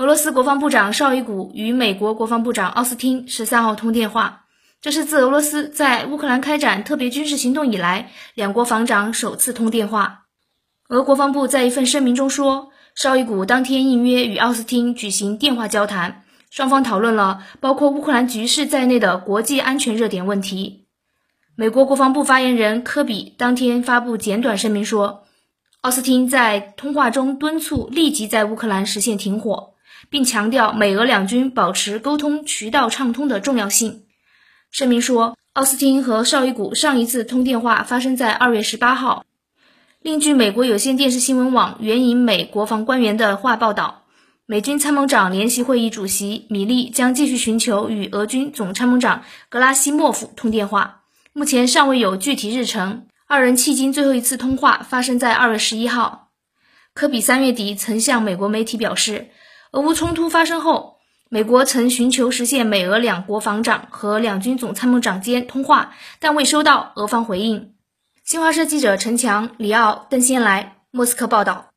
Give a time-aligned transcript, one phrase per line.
[0.00, 4.46] 俄罗斯国防部长绍伊古与美国国防部长奥斯汀十三号通电话，
[4.80, 10.22] 这是自俄罗斯在乌克兰开展特别军事行动以来，两国防长首次通电话。
[10.88, 20.86] 俄国防部在一份声明中说，绍伊古当天应约与奥斯汀举行电话交谈，双方讨论了包括乌克兰局势在内的国际安全热点问题。
[21.54, 25.24] 美国国防部发言人科比当天发布简短声明说，
[25.82, 29.74] 奥斯汀在通话中敦促立即在乌克兰实现停火。
[30.08, 34.04] 并强调美俄两军保持沟通渠道畅通的重要性。
[34.70, 39.24] 声明说，奥斯汀和绍伊古上一次通电话发生在二月十八号。
[40.00, 44.04] 另据美国有线电视新闻网援引美国防官员的话报道，
[44.46, 53.06] 美军参谋长联席会议主席米利将继续寻求与俄军总参谋长格拉西莫夫通电话，目前尚未有具体日程。
[53.26, 56.30] 二人迄今最后一次通话发生在二月十一号。
[56.94, 59.30] 科比三月底曾向美国媒体表示。
[59.72, 60.96] 俄乌冲突发生后，
[61.28, 67.74] 美国曾寻求实现美俄两国防长和两军总参谋长间通话，但未收到俄方回应。
[68.24, 71.69] 新华社记者陈强、李奥、邓先来莫斯科报道。